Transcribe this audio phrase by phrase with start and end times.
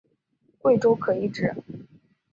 [0.63, 1.53] 贵州可以指